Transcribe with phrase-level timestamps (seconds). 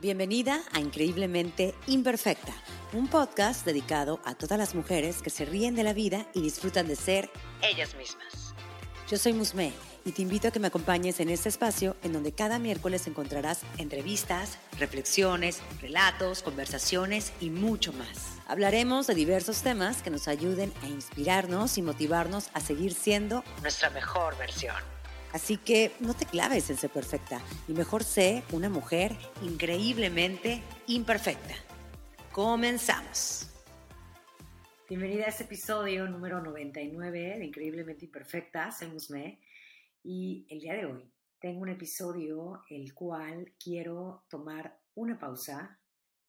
[0.00, 2.52] Bienvenida a Increíblemente Imperfecta,
[2.92, 6.86] un podcast dedicado a todas las mujeres que se ríen de la vida y disfrutan
[6.86, 7.28] de ser
[7.62, 8.54] ellas mismas.
[9.10, 9.72] Yo soy Musme
[10.04, 13.62] y te invito a que me acompañes en este espacio en donde cada miércoles encontrarás
[13.78, 18.38] entrevistas, reflexiones, relatos, conversaciones y mucho más.
[18.46, 23.90] Hablaremos de diversos temas que nos ayuden a inspirarnos y motivarnos a seguir siendo nuestra
[23.90, 24.76] mejor versión.
[25.32, 31.54] Así que no te claves en ser perfecta y mejor sé una mujer increíblemente imperfecta.
[32.32, 33.50] Comenzamos.
[34.88, 38.70] Bienvenida a este episodio número 99 de Increíblemente Imperfecta.
[38.72, 39.38] Soy Musme
[40.02, 45.78] y el día de hoy tengo un episodio el cual quiero tomar una pausa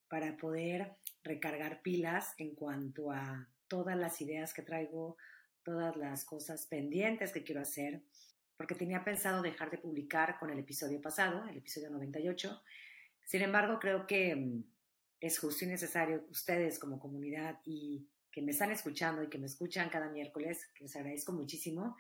[0.10, 5.16] para poder recargar pilas en cuanto a todas las ideas que traigo,
[5.64, 8.04] todas las cosas pendientes que quiero hacer
[8.60, 12.62] porque tenía pensado dejar de publicar con el episodio pasado, el episodio 98.
[13.26, 14.64] Sin embargo, creo que mm,
[15.22, 19.46] es justo y necesario ustedes como comunidad y que me están escuchando y que me
[19.46, 21.96] escuchan cada miércoles, que les agradezco muchísimo,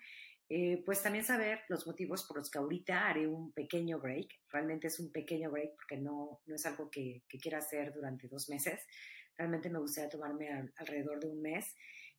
[0.49, 4.27] eh, pues también saber los motivos por los que ahorita haré un pequeño break.
[4.49, 8.27] Realmente es un pequeño break porque no, no es algo que, que quiera hacer durante
[8.27, 8.85] dos meses.
[9.37, 11.73] Realmente me gustaría tomarme alrededor de un mes.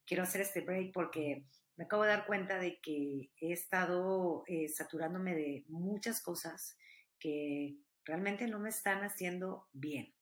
[0.06, 1.44] Quiero hacer este break porque
[1.80, 6.76] me acabo de dar cuenta de que he estado eh, saturándome de muchas cosas
[7.18, 10.14] que realmente no me están haciendo bien.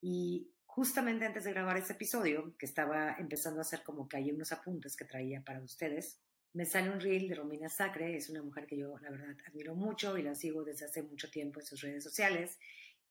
[0.00, 4.30] Y justamente antes de grabar este episodio, que estaba empezando a hacer como que hay
[4.30, 6.20] unos apuntes que traía para ustedes,
[6.52, 9.74] me sale un reel de Romina Sacre, es una mujer que yo la verdad admiro
[9.74, 12.60] mucho y la sigo desde hace mucho tiempo en sus redes sociales.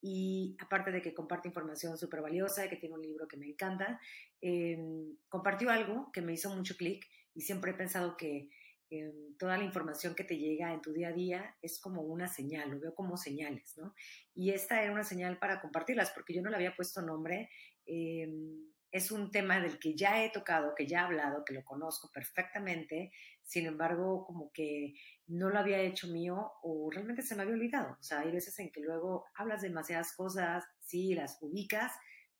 [0.02, 4.00] Y aparte de que comparte información súper valiosa, que tiene un libro que me encanta,
[4.40, 8.50] em, compartió algo que me hizo mucho clic y siempre he pensado que
[8.90, 12.28] em, toda la información que te llega en tu día a día es como una
[12.28, 13.94] señal, lo veo como señales, ¿no?
[14.34, 17.50] Y esta era una señal para compartirlas, porque yo no le había puesto nombre.
[17.86, 21.64] Em, es un tema del que ya he tocado, que ya he hablado, que lo
[21.64, 23.12] conozco perfectamente,
[23.42, 24.96] sin embargo, como que
[25.28, 27.98] no lo había hecho mío o realmente se me había olvidado.
[28.00, 31.94] O sea, hay veces en que luego hablas demasiadas cosas, sí, las ubicas,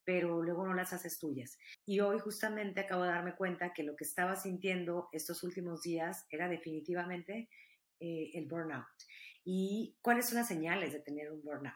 [0.04, 1.58] pero luego no las haces tuyas.
[1.86, 6.26] Y hoy justamente acabo de darme cuenta que lo que estaba sintiendo estos últimos días
[6.30, 7.50] era definitivamente
[8.00, 8.86] eh, el burnout.
[9.44, 11.76] ¿Y cuáles son las señales de tener un burnout?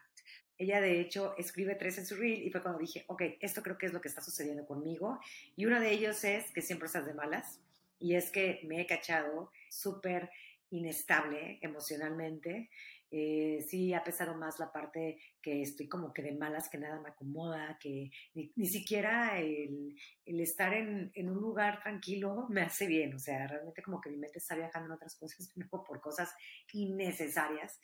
[0.57, 3.77] Ella de hecho escribe tres en su reel y fue cuando dije, ok, esto creo
[3.77, 5.19] que es lo que está sucediendo conmigo.
[5.55, 7.59] Y uno de ellos es que siempre estás de malas
[7.99, 10.29] y es que me he cachado súper
[10.69, 12.69] inestable emocionalmente,
[13.11, 16.99] eh, sí ha pesado más la parte que estoy como que de malas, que nada
[16.99, 19.95] me acomoda, que ni, siquiera el,
[20.25, 24.09] el estar en, en, un lugar tranquilo me hace bien, o sea, realmente como que
[24.09, 26.33] mi mente está viajando en otras cosas, no por cosas
[26.73, 27.79] innecesarias.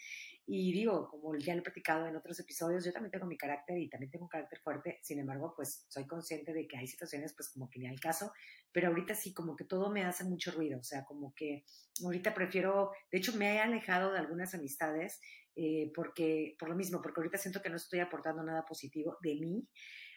[0.48, 3.78] Y digo, como ya lo he platicado en otros episodios, yo también tengo mi carácter
[3.78, 7.36] y también tengo un carácter fuerte, sin embargo, pues soy consciente de que hay situaciones
[7.36, 8.34] pues como que ni al caso,
[8.72, 11.64] pero ahorita sí como que todo me hace mucho ruido, o sea, como que
[12.04, 15.22] ahorita prefiero, de hecho me he alejado de algunas amistades
[15.56, 19.36] eh, porque, por lo mismo, porque ahorita siento que no estoy aportando nada positivo de
[19.36, 19.68] mí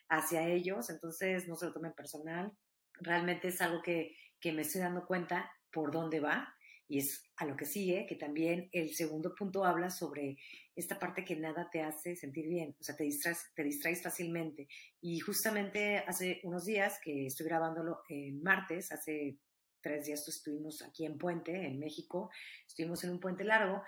[0.09, 2.53] hacia ellos, entonces no se lo tomen personal,
[3.01, 6.55] realmente es algo que, que me estoy dando cuenta por dónde va
[6.87, 10.37] y es a lo que sigue, que también el segundo punto habla sobre
[10.77, 14.69] esta parte que nada te hace sentir bien, o sea, te distraes, te distraes fácilmente.
[15.01, 19.39] Y justamente hace unos días que estoy grabándolo en martes, hace
[19.81, 22.31] tres días estuvimos aquí en Puente, en México,
[22.67, 23.83] estuvimos en un puente largo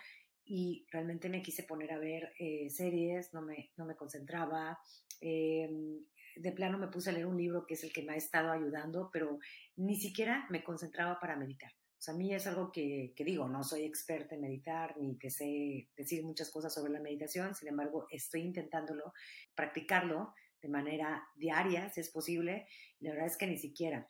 [0.47, 4.79] y realmente me quise poner a ver eh, series, no me, no me concentraba.
[5.21, 6.05] Em,
[6.37, 8.53] de plano me puse a leer un libro que es el que me ha estado
[8.53, 9.39] ayudando, pero
[9.77, 11.73] ni siquiera me concentraba para meditar.
[11.73, 15.17] O sea, a mí es algo que, que, digo, no soy experta en meditar ni
[15.19, 19.15] te sé decir muchas cosas sobre la meditación, sin embargo, estoy intentándolo,
[19.55, 22.69] practicarlo de manera diaria, si es posible.
[23.01, 24.09] la verdad es que ni siquiera.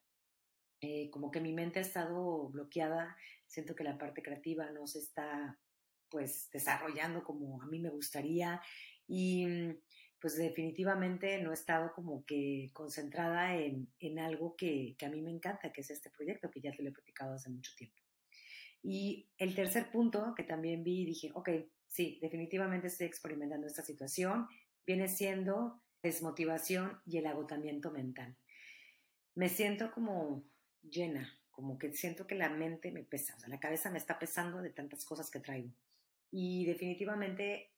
[0.83, 4.99] Eh, como que mi mente ha estado bloqueada, siento que la parte creativa no se
[4.99, 5.59] está
[6.11, 8.61] pues desarrollando como a mí me gustaría
[9.07, 9.77] y mm,
[10.21, 15.21] pues definitivamente no he estado como que concentrada en, en algo que, que, a mí
[15.21, 17.97] me encanta, que es este proyecto que ya te lo he platicado hace mucho tiempo.
[18.83, 21.51] Y el tercer punto que también vi y dije, ok,
[21.87, 24.47] sí, definitivamente estoy experimentando esta situación,
[24.87, 28.37] viene siendo desmotivación y el agotamiento mental.
[29.35, 30.45] Me siento como
[30.83, 34.19] llena, como que siento que la mente me pesa, o sea, la cabeza me está
[34.19, 35.71] pesando de tantas cosas que traigo.
[36.31, 37.73] Y definitivamente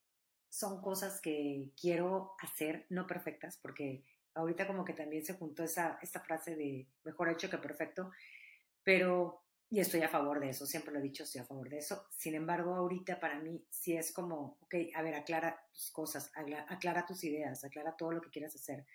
[0.49, 4.05] son cosas que quiero hacer, no perfectas, porque
[4.35, 8.11] ahorita como que también se juntó esa, esta frase de mejor hecho que perfecto,
[8.83, 11.79] pero y estoy a favor de eso, siempre lo he dicho, estoy a favor de
[11.79, 12.07] eso.
[12.11, 16.33] Sin embargo, ahorita para mí sí es como, ok, a ver, aclara tus cosas,
[16.69, 18.87] aclara, tus ideas, aclara todo lo que quieras hacer.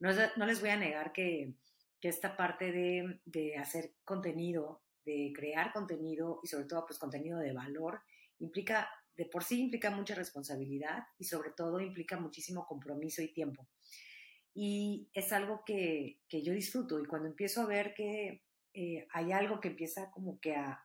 [0.00, 1.52] No, no les voy a negar que,
[2.00, 7.38] que esta parte de, de, hacer contenido, de crear contenido y sobre todo pues contenido
[7.38, 8.00] de valor,
[8.44, 13.68] implica, de por sí implica mucha responsabilidad y sobre todo implica muchísimo compromiso y tiempo.
[14.54, 18.44] Y es algo que, que yo disfruto y cuando empiezo a ver que
[18.76, 20.84] eh, hay algo que empieza como que a,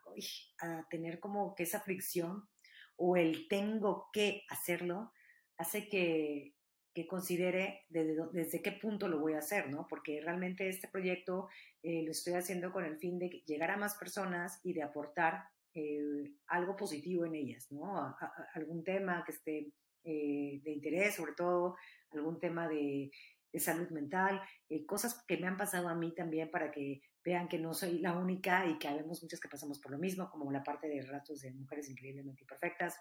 [0.91, 2.47] tener como que esa fricción
[2.95, 5.11] o el tengo que hacerlo,
[5.57, 6.53] hace que,
[6.93, 9.87] que considere desde, desde, qué punto lo voy a hacer, ¿no?
[9.87, 11.49] Porque realmente este proyecto
[11.81, 15.45] eh, lo estoy haciendo con el fin de llegar a más personas y de aportar
[15.79, 18.15] eh, algo positivo en ellas, ¿no?
[18.53, 19.73] algún tema que esté
[20.03, 21.75] de interés, sobre todo
[22.11, 23.11] algún tema de,
[23.51, 24.41] de salud mental,
[24.87, 28.17] cosas que me han pasado a mí también para que vean que no soy la
[28.17, 31.41] única y que habemos muchas que pasamos por lo mismo, como la parte de ratos
[31.41, 32.97] de mujeres increíblemente imperfectas.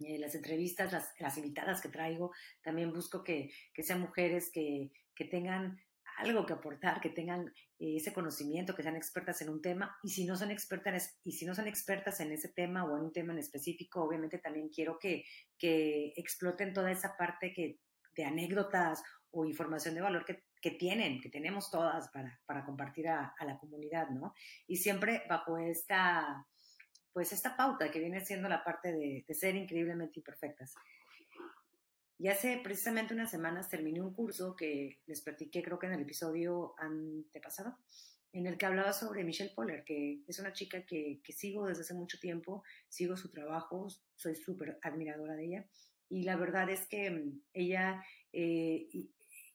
[0.00, 2.30] Eh, las entrevistas, las, las, invitadas que traigo,
[2.62, 5.78] también busco que, que sean mujeres que, que, tengan
[6.16, 9.96] algo que aportar, que tengan eh, ese conocimiento, que sean expertas en un tema.
[10.02, 13.04] Y si no son expertas, y si no son expertas en ese tema o en
[13.04, 15.24] un tema en específico, obviamente también quiero que,
[15.58, 17.78] que exploten toda esa parte que,
[18.14, 23.08] de anécdotas o información de valor que, que tienen, que tenemos todas para, para compartir
[23.08, 24.32] a, a, la comunidad, ¿no?
[24.66, 26.46] Y siempre bajo esta,
[27.12, 30.74] pues esta pauta que viene siendo la parte de, de ser increíblemente imperfectas.
[32.18, 36.02] Y hace precisamente unas semanas terminé un curso que les platiqué, creo que en el
[36.02, 37.76] episodio antepasado,
[38.32, 41.82] en el que hablaba sobre Michelle Poller, que es una chica que, que sigo desde
[41.82, 45.66] hace mucho tiempo, sigo su trabajo, soy súper admiradora de ella.
[46.08, 48.02] Y la verdad es que mm, ella
[48.32, 48.88] eh,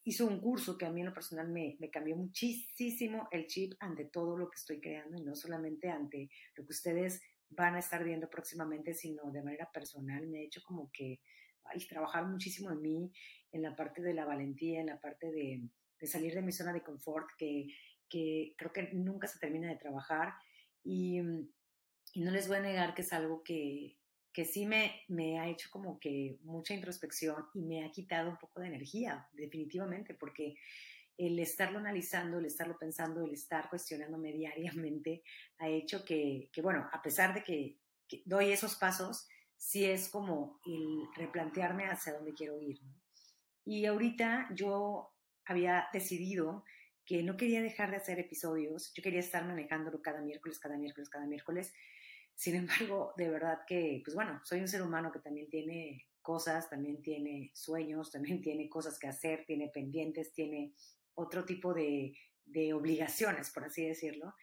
[0.04, 3.74] hizo un curso que a mí en lo personal me, me, cambió muchísimo el chip
[3.80, 7.80] ante todo lo que estoy creando y no solamente ante lo que ustedes van a
[7.80, 10.28] estar viendo próximamente, sino de manera personal.
[10.28, 11.22] Me ha hecho como que
[11.66, 13.12] ay, trabajar muchísimo en mí,
[13.52, 15.70] en la parte de la valentía, en la parte de,
[16.08, 17.68] salir de mi zona de confort, que,
[18.10, 20.34] que, creo que nunca se termina de trabajar.
[20.84, 21.20] Y,
[22.14, 23.98] y no les voy a negar que es algo que,
[24.34, 28.38] que sí me, me ha hecho como que mucha introspección y me ha quitado un
[28.38, 30.56] poco de energía, definitivamente, porque
[31.18, 35.24] el estarlo analizando, el estarlo pensando, el estar cuestionándome diariamente
[35.60, 37.78] ha hecho que, que bueno, a pesar de que,
[38.26, 39.28] doy esos pasos,
[39.62, 42.80] sí es como el replantearme hacia dónde quiero ir.
[43.64, 45.14] Y ahorita yo
[45.46, 46.64] había decidido
[47.06, 51.10] que no quería dejar de hacer episodios, yo quería estar manejándolo cada miércoles, cada miércoles,
[51.10, 51.74] cada miércoles,
[52.34, 56.68] sin embargo, de verdad que, pues bueno, soy un ser humano que también tiene cosas,
[56.68, 60.74] también tiene sueños, también tiene cosas que hacer, tiene pendientes, tiene
[61.14, 64.34] otro tipo de, de obligaciones, por así decirlo,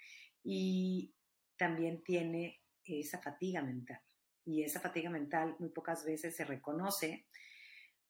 [0.45, 1.13] y
[1.57, 4.01] también tiene esa fatiga mental.
[4.49, 7.27] Y esa fatiga mental muy pocas veces se reconoce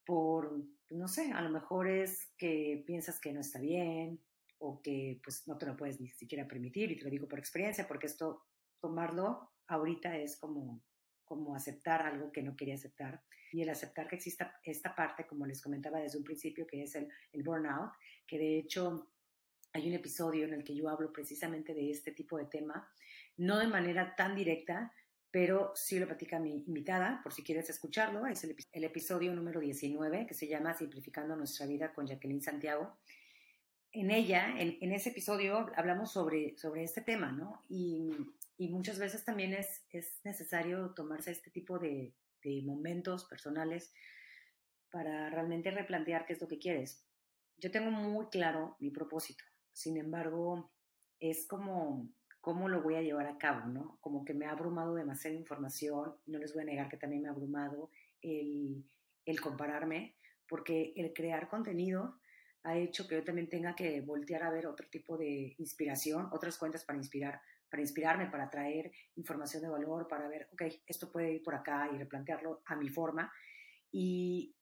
[0.06, 4.23] por, no sé, a lo mejor es que piensas que no está bien
[4.58, 7.40] o que pues no te lo puedes ni siquiera permitir, y te lo digo por
[7.40, 8.44] experiencia, porque esto
[8.79, 10.81] tomarlo ahorita es como,
[11.25, 13.20] como aceptar algo que no quería aceptar
[13.50, 16.94] y el aceptar que exista esta parte, como les comentaba desde un principio, que es
[16.94, 17.90] el, el burnout,
[18.29, 19.11] que de hecho
[19.73, 22.88] hay un episodio en el que yo hablo precisamente de este tipo de tema,
[23.38, 24.93] no de manera tan directa,
[25.31, 29.61] pero sí lo platica mi invitada, por si quieres escucharlo, es el, el episodio número
[29.61, 32.99] 19, que se llama Simplificando nuestra vida con Jacqueline Santiago.
[33.93, 37.64] En ella, en, en ese episodio, hablamos sobre, sobre este tema, ¿no?
[37.69, 38.11] Y
[38.59, 42.12] y muchas veces también es, es necesario tomarse este tipo de,
[42.43, 43.95] de, momentos personales
[44.91, 47.07] para realmente replantear qué es lo que quieres.
[47.57, 50.73] Yo tengo muy claro mi propósito, sin embargo,
[51.21, 52.11] es como
[52.49, 53.99] cómo lo voy a llevar a cabo, ¿no?
[54.00, 57.28] Como que me ha abrumado demasiada información, no les voy a negar que también me
[57.28, 57.90] ha abrumado
[58.23, 58.87] el,
[59.26, 60.17] el compararme,
[60.49, 62.19] porque el crear contenido
[62.62, 66.57] ha hecho que yo también tenga que voltear a ver otro tipo de inspiración, otras
[66.57, 67.38] cuentas para inspirar
[67.71, 71.90] para inspirarme, para traer información de valor, para ver, ok, esto puede ir por acá
[71.93, 73.31] y replantearlo a mi forma.
[73.93, 74.57] Y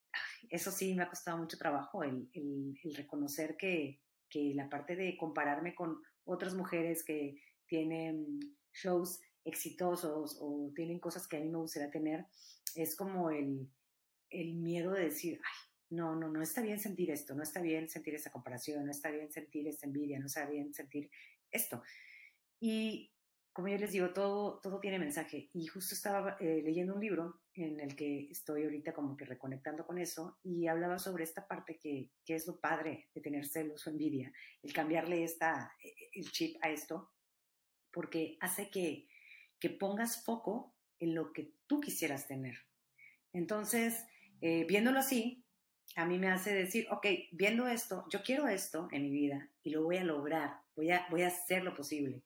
[0.50, 5.16] eso sí me ha costado mucho trabajo, el, el, reconocer que, que, la parte de
[5.16, 8.40] compararme con otras mujeres que tienen
[8.72, 12.26] shows exitosos o tienen cosas que a mí me gustaría tener,
[12.74, 13.70] es como el,
[14.30, 17.88] el miedo de decir, ay, no, no, no está bien sentir esto, no está bien
[17.88, 21.10] sentir esa comparación, no está bien sentir esta envidia, no está bien sentir
[21.50, 21.82] esto.
[22.60, 23.12] Y
[23.52, 25.48] como yo les digo, todo, todo tiene mensaje.
[25.54, 29.86] Y justo estaba eh, leyendo un libro en el que estoy ahorita como que reconectando
[29.86, 33.86] con eso y hablaba sobre esta parte que, que es lo padre de tener celos
[33.86, 34.30] o envidia,
[34.62, 37.12] el cambiarle esta, e, e, el chip a esto,
[37.96, 39.08] porque hace que,
[39.58, 42.58] que pongas foco en lo que tú quisieras tener.
[43.32, 44.04] Entonces,
[44.42, 45.46] eh, viéndolo así,
[45.94, 49.70] a mí me hace decir, ok, viendo esto, yo quiero esto en mi vida y
[49.70, 52.22] lo voy a lograr, voy a, voy a hacer lo posible.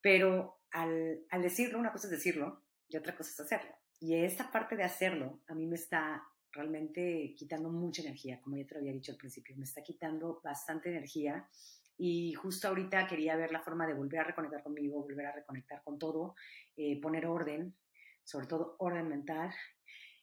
[0.00, 3.76] Pero al, al decirlo, una cosa es decirlo y otra cosa es hacerlo.
[4.00, 8.66] Y esta parte de hacerlo a mí me está realmente quitando mucha energía, como ya
[8.66, 11.48] te lo había dicho al principio, me está quitando bastante energía
[12.04, 15.84] y justo ahorita quería ver la forma de volver a reconectar conmigo, volver a reconectar
[15.84, 16.34] con todo,
[16.76, 17.76] eh, poner orden,
[18.24, 19.52] sobre todo orden mental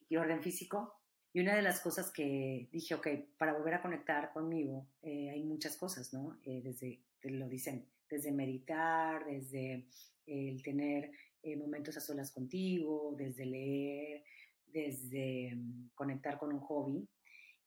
[0.09, 0.99] y orden físico.
[1.31, 3.07] Y una de las cosas que dije, ok,
[3.37, 6.37] para volver a conectar conmigo eh, hay muchas cosas, ¿no?
[6.43, 9.87] Eh, desde, lo dicen, desde meditar, desde
[10.25, 11.11] el tener
[11.55, 14.25] momentos a solas contigo, desde leer,
[14.65, 17.07] desde mm, conectar con un hobby.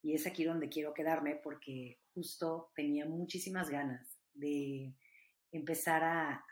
[0.03, 4.95] Y es aquí donde quiero quedarme porque justo tenía muchísimas ganas de
[5.53, 6.45] empezar a,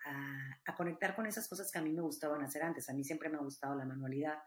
[0.67, 2.89] a, conectar con esas cosas que a mí me gustaban hacer antes.
[2.89, 4.39] A mí siempre me ha gustado la manualidad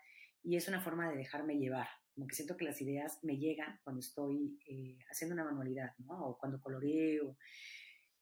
[0.43, 1.87] y es una forma de dejarme llevar.
[2.13, 6.27] Como que siento que las ideas me llegan cuando estoy eh, haciendo una manualidad, ¿no?
[6.27, 7.37] O cuando coloreo.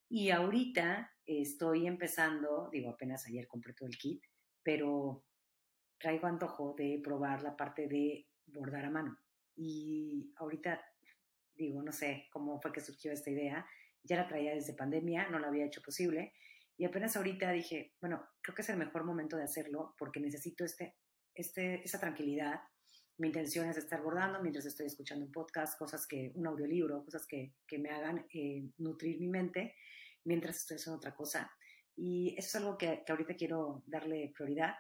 [0.10, 4.24] Y ahorita estoy empezando, digo, apenas ayer compré todo el kit,
[4.64, 5.26] pero
[6.00, 9.18] traigo antojo de probar la parte de bordar a mano.
[9.56, 10.82] Y ahorita
[11.56, 13.66] digo, no sé cómo fue que surgió esta idea,
[14.04, 16.34] ya la traía desde pandemia, no la había hecho posible.
[16.78, 20.66] Y apenas ahorita dije, bueno, creo que es el mejor momento de hacerlo porque necesito
[20.66, 20.96] este,
[21.36, 22.62] este, esa tranquilidad.
[23.18, 27.28] Mi intención es estar bordando mientras estoy escuchando un podcast, cosas que, un audiolibro, cosas
[27.28, 29.76] que, que me hagan eh, nutrir mi mente
[30.24, 31.52] mientras estoy haciendo otra cosa.
[31.96, 34.74] Y eso es algo que, que ahorita quiero darle prioridad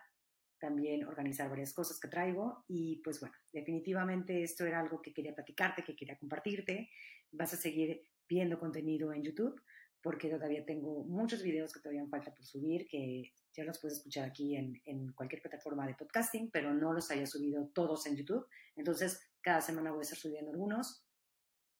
[0.61, 5.35] también organizar varias cosas que traigo y pues bueno, definitivamente esto era algo que quería
[5.35, 6.89] platicarte, que quería compartirte.
[7.31, 9.59] Vas a seguir viendo contenido en YouTube
[10.01, 14.25] porque todavía tengo muchos videos que todavía falta por subir, que ya los puedes escuchar
[14.29, 18.47] aquí en, en cualquier plataforma de podcasting, pero no los haya subido todos en YouTube.
[18.75, 21.05] Entonces, cada semana voy a estar subiendo algunos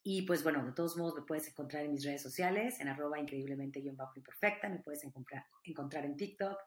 [0.04, 3.20] y pues bueno, de todos modos me puedes encontrar en mis redes sociales, en arroba
[3.20, 5.46] increíblemente-imperfecta, me puedes encontrar,
[6.06, 6.58] en TikTok,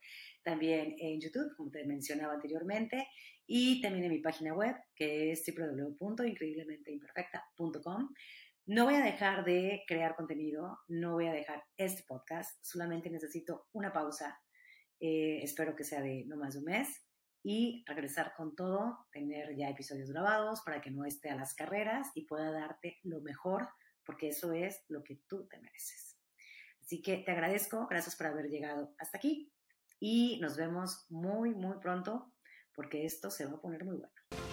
[0.45, 3.09] también en YouTube, como te mencionaba anteriormente,
[3.47, 8.15] y también en mi página web, que es www.increíblementeimperfecta.com.
[8.67, 13.67] No voy a dejar de crear contenido, no voy a dejar este podcast, solamente necesito
[13.73, 14.41] una pausa,
[15.01, 17.05] eh, espero que sea de no más de un mes,
[17.45, 22.09] y regresar con todo, tener ya episodios grabados para que no esté a las carreras
[22.15, 23.69] y pueda darte lo mejor,
[24.05, 26.19] porque eso es lo que tú te mereces.
[26.83, 29.53] Así que te agradezco, gracias por haber llegado hasta aquí
[30.01, 32.33] y nos vemos muy, muy pronto
[32.75, 34.44] porque esto se va a poner muy bueno.